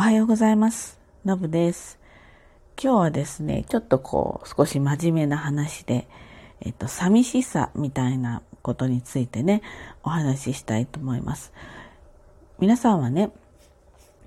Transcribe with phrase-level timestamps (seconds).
[0.00, 0.98] おはようございます。
[1.26, 1.98] のぶです。
[2.82, 6.08] 今日はですね、ちょっとこう、少し真面目な話で、
[6.62, 9.60] えっと、寂しさみたいなことについてね、
[10.02, 11.52] お話ししたいと思います。
[12.58, 13.30] 皆さんはね、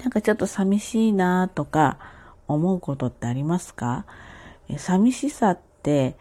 [0.00, 1.96] なんかちょっと寂しいなとか
[2.46, 4.04] 思うことってありますか？
[4.76, 6.18] 寂しさって、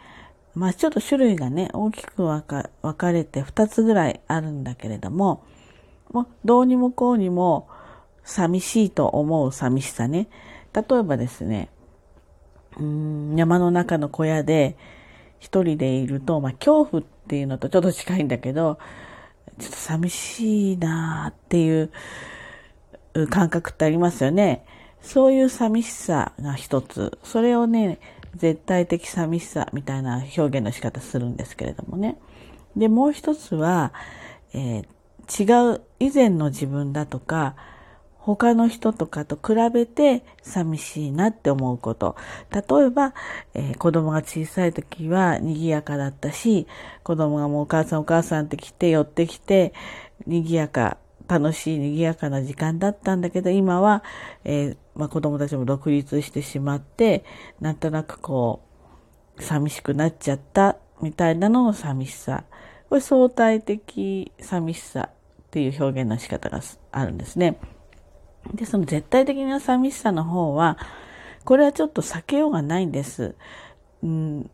[0.56, 5.44] まあちょっと種類がね、大きく分か分かれて2つぐらいあるんだけれども、
[6.14, 7.68] もうどうにもこうにも
[8.24, 10.28] 寂しいと思う寂しさね。
[10.74, 11.70] 例えばですね、
[12.78, 14.76] うん山の中の小屋で
[15.40, 18.80] 一人でいると、まあ恐怖っていうのとちょっと近いんだけど、
[19.60, 21.92] ちょっと寂しいなーっていう
[23.30, 24.66] 感覚ってありますよね。
[25.02, 27.18] そういう寂しさが一つ。
[27.24, 28.00] それをね、
[28.36, 32.18] 絶対的寂しさみたいな表現の仕方するんですけれどもね。
[32.76, 33.94] で、もう一つは、
[34.54, 34.88] えー
[35.30, 37.56] 違う以前の自分だとか、
[38.26, 42.16] 他の人とかと比べて寂しいなって思うこと。
[42.52, 43.14] 例えば、
[43.54, 46.66] えー子供が小さい時は賑やかだったし、
[47.04, 49.74] 子供がもうお母さんお母さんって来て寄ってきて、
[50.26, 54.04] 賑やか、楽しい賑やかな時間だったんだけど、今は、
[54.46, 57.26] えーまあ、子供たちも独立してしまって、
[57.60, 58.62] なんとなくこ
[59.38, 62.46] う、寂しくなっちゃったみたいなのの寂しさ。
[62.88, 65.16] これ相対的寂しさっ
[65.52, 66.62] ていう表現の仕方が
[66.92, 67.58] あるんですね。
[68.54, 70.78] で、その絶対的な寂しさの方は、
[71.46, 73.36] これはちょっと避けようがないんです。
[74.02, 74.50] うん、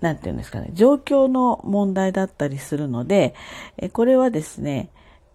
[0.00, 3.34] なんていうんですかね、状況の問題だったりするので、
[3.78, 4.90] えこれはですね、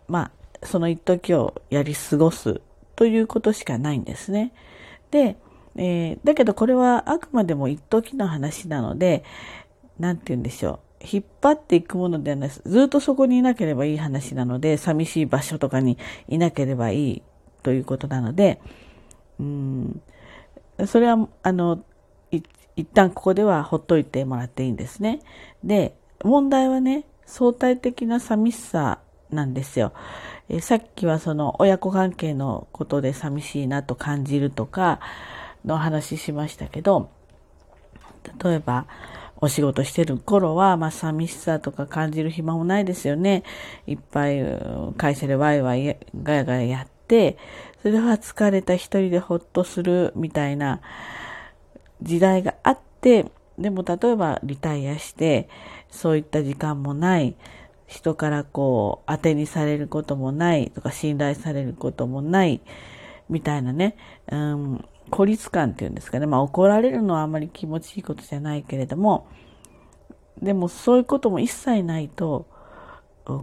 [0.07, 2.61] まあ、その一時をやり過ごす
[2.95, 4.53] ということしかないんですね。
[5.11, 5.37] で、
[5.75, 9.23] えーだけどこれはあくまでも一時の話なので、
[9.99, 11.05] なんて言うんでしょう。
[11.07, 12.61] 引っ張っていくものではないです。
[12.65, 17.23] ずっとそこにいなければいい話なので、寂しい場所とかにいなければいい
[17.66, 18.61] ということなので、
[19.39, 20.02] うん、
[20.85, 21.83] それは、あの、
[22.30, 25.22] 一旦ここではほっといてもらっていいんですね。
[25.63, 29.00] で、問題はね、相対的な寂しさ
[29.31, 29.94] なんですよ。
[30.47, 35.00] えさっきはその親子関係のことで寂しいなと感じるとか
[35.66, 37.09] の話しましたけど、
[38.44, 38.85] 例えば、
[39.38, 43.44] お仕事してる頃は、まあ、寂しさとか感じる暇もないですよね。
[43.88, 44.44] いっぱい
[44.97, 50.81] 会社でワイワイガヤガヤやっ、それは疲れた一人でほっとするみたいな
[52.01, 55.49] 時代があって、でも例えばリタイアして、
[55.89, 57.35] そういった時間もない、
[57.88, 62.61] 人からこう当てにされることもないとか信頼されることもない
[63.29, 63.95] みたいなね、
[64.31, 66.25] うん、孤立感っていうんですかね。
[66.25, 69.27] まあ怒られるのはあまり気持ちいいことじゃないけれども、
[70.41, 72.47] でもそういうことも一切ないと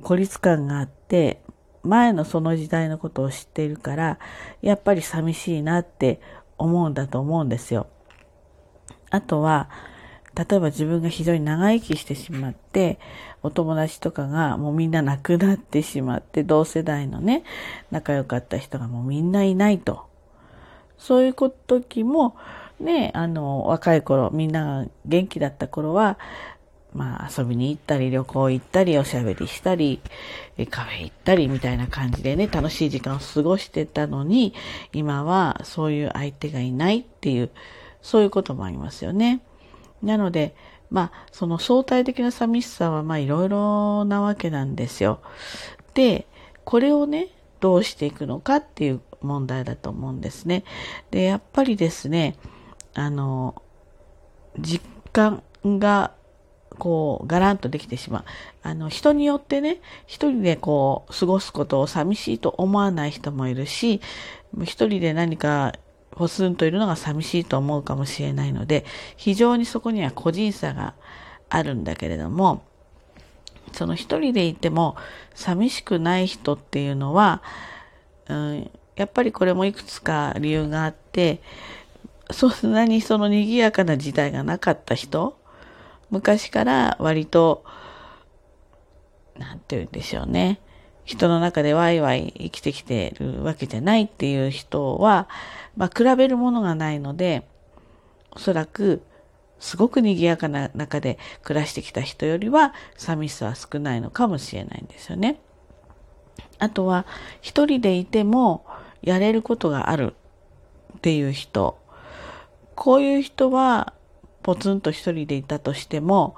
[0.02, 1.41] 孤立感があって、
[1.82, 4.18] 前のその時代のことを知っているから、
[4.60, 6.20] やっぱり寂しいなって
[6.58, 7.86] 思うんだと思うんですよ。
[9.10, 9.68] あとは、
[10.34, 12.98] 例えば自分が非常に長生きしてしまって、
[13.42, 17.44] お友達とかがもうみんな亡くなってしまって、同世代のね、
[17.90, 20.06] 仲良かった人がもうみんないないと。
[20.96, 22.36] そういう時も、
[22.80, 26.18] ね、あの、若い頃、みんなが元気だった頃は、
[26.94, 30.00] まあ遊びに行ったり、旅行行ったり、おしゃべりしたり、
[30.70, 34.54] カフェ行ったりみたいな感じでね、楽しい時間を過ごしてたのに、
[34.92, 37.50] 今はそういう相手がいないっていう、
[38.02, 39.42] そういうこともありますよね。
[40.02, 40.54] なので、
[40.90, 45.20] まあ、その相対的な寂しさは、まあ、いろいろなわけなんですよ。
[45.94, 46.26] で、
[46.64, 47.28] これをね、
[47.60, 50.64] どうしていくのかっていう問題だと思うんですね。
[51.10, 52.36] で、やっぱりですね、
[52.94, 53.62] あの、
[54.58, 56.12] 実感が、
[56.78, 58.24] こう、ガランとできてしまう。
[58.62, 64.00] あの、人によってね、一人でこう、過ごすことを寂しいと思わない人もいるし、
[64.62, 65.74] 一人で何か
[66.12, 68.84] ポツンといるのが寂しいと思うかもしれないので、
[69.16, 70.94] 非常にそこには個人差が
[71.48, 72.62] あるんだけれども、
[73.72, 74.96] その一人でいても
[75.34, 77.42] 寂しくない人っていうのは、
[78.28, 81.40] うん、やっぱりこれもいくつか理由があって、
[82.30, 85.38] そんなにその賑やかな時代がなかった人、
[86.12, 87.64] 昔から割と、
[89.38, 90.60] なんて言うんでしょうね。
[91.04, 95.26] 人の中でワイワイ生きてきてるわけじゃないっていう人は、
[95.74, 97.48] まあ比べるものがないので、
[98.30, 99.02] おそらく
[99.58, 105.40] すごく賑やかな中で暮らしてきた人よりは寂しさは少ないのかもしれないんですよね。
[106.58, 107.06] あとは
[107.40, 108.66] 一人でいても
[109.00, 110.14] やれることがある
[110.98, 111.80] っていう人。
[112.74, 113.94] こういう人は
[114.42, 116.34] ポツンと一人でいたとしても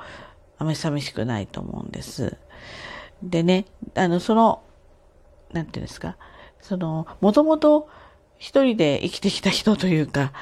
[0.59, 2.37] あまり寂しくないと思うんです。
[3.23, 4.63] でね、あの、その、
[5.53, 6.17] なんていうんですか、
[6.61, 7.89] その、もともと
[8.39, 10.33] 一人で生きてきた人というか、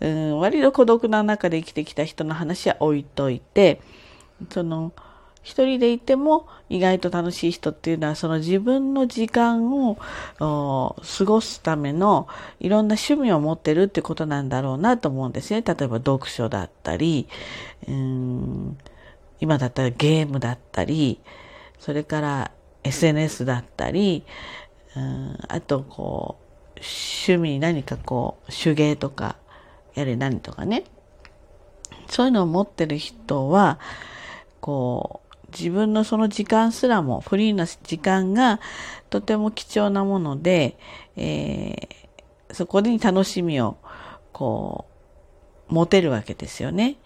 [0.00, 3.80] うん、割と孤独な中で生きてきた人の話は置いといて、
[4.50, 4.92] その、
[5.46, 9.96] 一人でいても意外と楽しい人っていうのはその自分の時間を
[10.40, 12.26] 過ごすための
[12.58, 15.62] いろんな趣味を持ってるってことなんだろうなと思うんですね。
[15.62, 17.28] 例えば読書だったり、
[17.86, 18.76] うん
[19.38, 21.20] 今だったらゲームだったり、
[21.78, 22.50] それから
[22.82, 24.24] SNS だったり、
[24.96, 26.38] うんあとこ
[26.74, 29.36] う趣味何かこう手芸とか
[29.94, 30.82] やれ何とかね。
[32.08, 33.78] そういうのを持ってる人は、
[34.60, 35.25] こう、
[35.58, 38.60] 自分のその時間すらも、フリーな時間が
[39.08, 40.76] とても貴重なもので、
[41.16, 43.78] えー、そこに楽しみを、
[44.32, 44.86] こ
[45.70, 46.96] う、持てるわけですよね。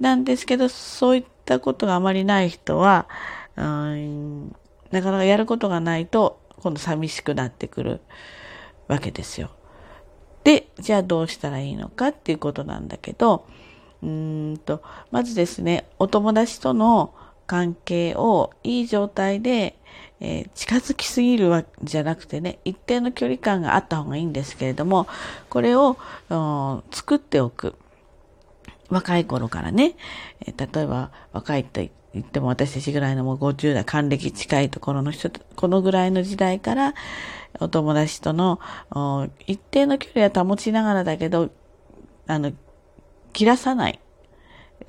[0.00, 3.08] なんですけど、そういったことがあまりない人は、
[3.56, 4.48] うん、
[4.90, 8.00] なかなかやることがないと、今度寂しくなってくる
[8.86, 9.50] わけですよ。
[10.44, 13.46] で、じゃあどうしたらいいのかっていうことなんだけど、
[14.02, 17.14] うーんと、まずですね、お友達との
[17.48, 19.76] 関係をいい状態で、
[20.20, 25.08] えー、近づきすぎるわけじゃなくてね、一定の距離感があった方がいいんですけれども、
[25.48, 25.96] これを
[26.92, 27.74] 作っておく。
[28.90, 29.96] 若い頃からね、
[30.46, 31.80] えー、例えば若いと
[32.14, 36.94] 言っても私たちぐらいのもう50代、還暦近いところの人、このぐらいの時代から、
[37.60, 38.60] お友達との
[39.46, 41.50] 一定の距離は保ちながらだけど、
[42.26, 42.52] あの、
[43.32, 44.00] 切らさない。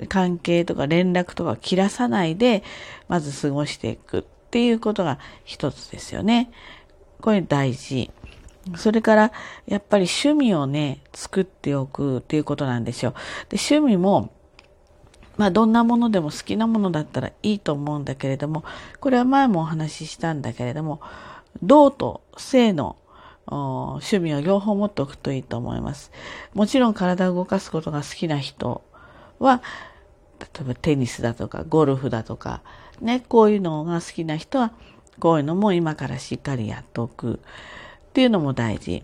[0.07, 2.63] 関係とか連絡とか切らさないで、
[3.07, 6.51] まず過ごしていくっていうことが一つですよね。
[7.21, 8.11] これ大事。
[8.75, 9.31] それから、
[9.65, 13.13] やっぱり趣味をね、作っておくっていうことなんですよ。
[13.49, 14.31] で、趣味も、
[15.37, 18.63] まあ、どんなものでも好きなものだったらいいと思うんだけれども、
[18.99, 21.01] これは前もお話ししたんだけれども、
[21.63, 22.97] 動と性の
[23.47, 26.11] 趣味を両方持っておくといいと思います。
[26.53, 28.83] もちろん体を動かすことが好きな人
[29.39, 29.61] は、
[30.39, 32.61] 例えばテニスだとかゴルフだとか、
[33.01, 34.73] ね、こういうのが好きな人は、
[35.19, 37.41] こういうのも今からしっかりやっておく
[38.09, 39.03] っていうのも大事。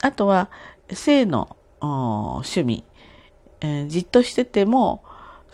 [0.00, 0.50] あとは、
[0.90, 2.84] 性の趣味、
[3.60, 5.02] えー、じっとしてても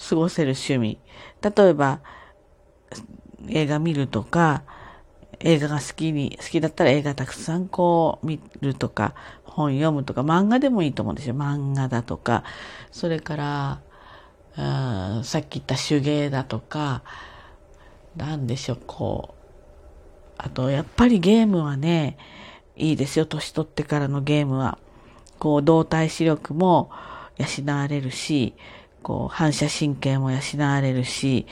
[0.08, 0.98] 過ごせる趣味。
[1.42, 2.00] 例えば、
[3.48, 4.62] 映画見るとか、
[5.40, 9.14] 映画が好きに、好きだったら映画たくさんこう見るとか、
[9.44, 11.34] 本読むとか、漫画でもいいと思うんですよ。
[11.34, 12.44] 漫画だとか、
[12.90, 13.80] それから、
[14.60, 17.02] うんさっき言った手芸だとか、
[18.16, 19.40] なんでしょう、こう。
[20.36, 22.18] あと、やっぱりゲームはね、
[22.76, 24.78] いいですよ、年取ってからのゲームは。
[25.38, 26.90] こう、動体視力も
[27.38, 28.54] 養われるし、
[29.02, 31.46] こう、反射神経も養われるし、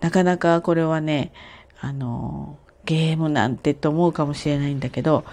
[0.00, 1.32] なかなかこれはね、
[1.80, 5.24] あの、ゲームなんてと思うかもしれないんだけど、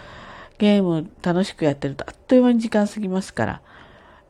[0.60, 3.62] ゲーム楽しくやってるとあっという間に時間過ぎますから。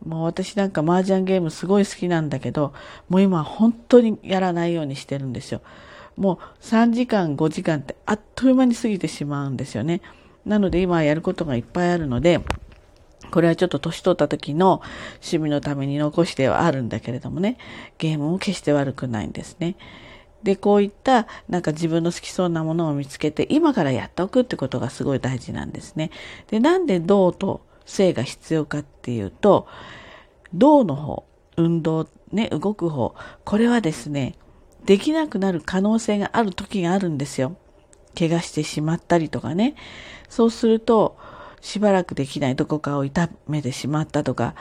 [0.03, 2.73] もう私なんか麻雀ゲームすごい好きなんだけど、
[3.09, 5.61] もう今本当にやらないようにしてるんですよ。
[6.17, 10.01] もう3時間、5時間ってあっという間に過ぎてしまうんですよね。
[10.45, 12.41] なので今やることがいっぱいあるので、
[13.31, 14.81] これはちょっと年取った時の
[15.15, 17.57] 趣味のために残してはあるんだけれどもね、
[17.97, 19.75] ゲームも決して悪くないんですね。
[20.43, 26.11] で、こういったなんか自分の好きそうなものを見つけて今からやっておくってことがすごい大事なんですね。
[26.49, 29.67] で、なんで動と性が必要かっていうと、
[30.53, 31.25] 動の方、
[31.57, 34.35] 運動、ね、動く方、これはですね、
[34.85, 37.55] できなくなる可能性がある時があるんですよ。
[38.17, 39.75] 怪我してしまったりとかね。
[40.29, 41.17] そうすると、
[41.61, 44.53] しばらくできないどこかを痛めてしまったとか、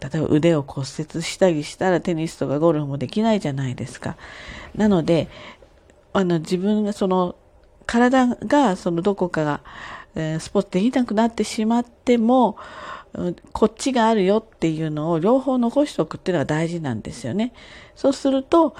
[0.00, 4.16] 例えば腕を骨折したりしたらテニスとかゴルフもできないじゃないですか。
[4.74, 5.28] なので、
[6.12, 7.36] あの自分がその
[7.86, 9.60] 体がそのどこかが、
[10.16, 12.56] え、スポーツできなくなってしまっても、
[13.52, 17.52] こっちがあるよっていうのを両方残しておくっていうのが大事なんですよね。
[17.94, 18.74] そうすると、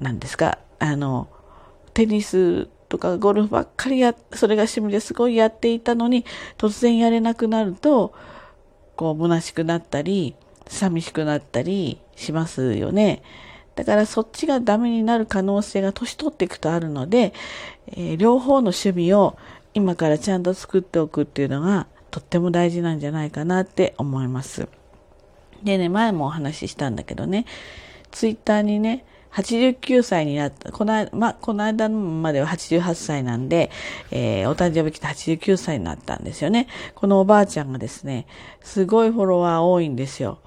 [0.00, 1.28] 何ですか、あの、
[1.94, 6.24] テニスとかゴルフばっかりや、それが趣味ですごいやっていたのに、
[6.58, 8.12] 突然やれなくなると、
[8.96, 10.34] こう、虚しくなったり、
[10.68, 13.22] 寂しくなったりしますよね。
[13.76, 17.32] だからそっちがダメになる可能性が年取っていくとあるので、
[17.88, 19.36] えー、両方の趣味を
[19.74, 24.68] 今からちゃんと作っておくっていうのがとっても大事なんじゃないかなって思います。
[25.62, 27.44] でね、前もお話ししたんだけどね、
[28.10, 33.70] ツイッターにね、89歳になった、この,、ま、この間までは88歳なんで、
[34.10, 36.68] えー、お誕生日来て89歳になったんですよね。
[36.94, 38.26] このおばあちゃんがですね、
[38.62, 40.38] すごいフォロワー多いんですよ。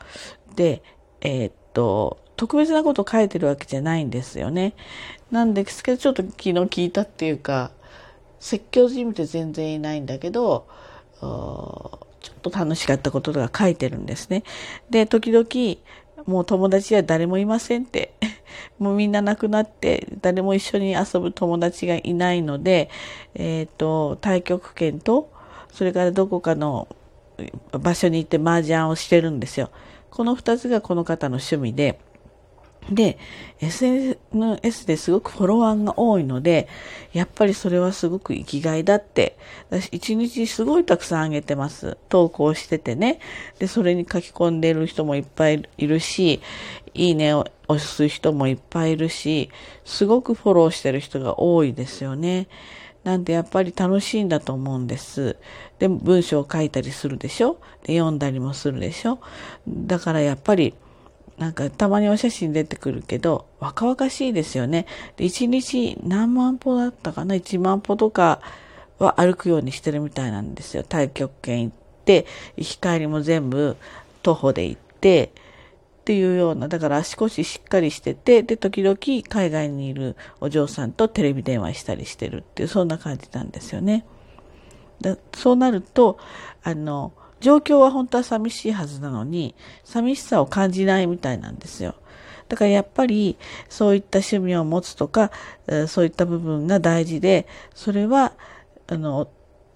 [0.55, 0.81] で、
[1.21, 4.73] えー、っと、特別なこと書いてるわけじゃないんですよね。
[5.29, 7.71] なんですけど、ちょっと昨日聞いたっていうか、
[8.39, 10.65] 説教じみて全然いないんだけど、
[11.19, 11.99] ちょ
[12.37, 14.43] っと楽しかったこととか書いてるんですね。
[14.89, 15.45] で、時々、
[16.25, 18.13] もう友達は誰もいませんって。
[18.79, 22.89] もうみんな亡くなって、誰も一緒に遊ぶ友達がいないので、
[23.35, 25.29] えっ、ー、と、太極拳と、
[25.73, 26.87] それからどこかの
[27.73, 29.71] 場所に行って麻雀をしてるんですよ。
[30.09, 31.99] この二つがこの方の趣味で、
[32.91, 33.19] で、
[33.59, 36.67] SNS ですごくフォロワーが多いので、
[37.13, 39.37] やっぱりそれはすごく生きがいだって、
[39.69, 41.97] 私一日すごいたくさんあげてます。
[42.09, 43.19] 投稿しててね。
[43.59, 46.41] で、それに書き込んでる人もいっぱいいるし、
[46.95, 49.51] いいねを押す人もいっぱいいるし、
[49.85, 52.47] すごくフォローしてる人が多いですよね。
[53.03, 55.37] なんでやっぱり楽しいんだと思うんです。
[55.77, 57.59] で、文章を書いたりするでしょ？
[57.83, 59.19] で、読んだりもするでしょ？
[59.67, 60.73] だからやっぱり、
[61.39, 64.85] なんかたまにお写真出てくるけど、若々しいですよね。
[65.15, 68.41] で、1日何万歩だったかな ?1 万歩とか
[68.99, 70.83] は歩くようにしてるみたいなんですよ。
[70.83, 72.25] 太極拳行って、
[72.57, 73.77] 行き帰りも全部
[74.21, 75.31] 徒歩で行って、
[76.01, 84.05] っていうような、だから足腰しっかりしてて、で、時々海外にいるお嬢さんとテレビ電話したりしてるっていう、そんな感じなんですよね。
[84.99, 86.17] だそうなると、
[86.63, 91.95] あの、状況は本当は寂しいはずなのに、寂しさを感じないみたいなんですよ。
[92.47, 93.37] だからやっぱり
[93.69, 95.31] そういった趣味を持つとか、
[95.87, 98.33] そういった部分が大事で、それは、
[98.87, 99.29] あの、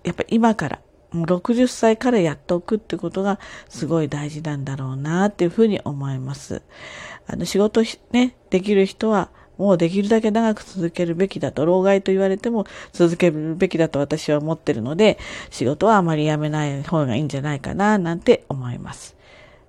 [0.03, 0.79] やっぱ今から、
[1.13, 3.39] 60歳からやっておくってことが
[3.70, 6.63] すごい大事なんだろうなっていうふうに思います。
[7.27, 15.17] あの仕事ね、できる人はもうできるだけ長く続けるべきだと、老害と言われても続けるべきだと私は思ってるので、
[15.50, 19.15] 仕事はあまりやめない方がいいんじゃないかな、なんて思います。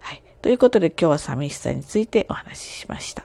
[0.01, 0.23] はい。
[0.43, 3.25] ということで今日は寂しさについてお話ししました。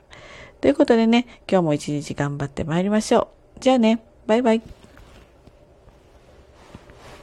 [0.62, 3.60] ということでね、今日も一日頑張って参りましょう。
[3.60, 4.79] じゃあね、バイバイ。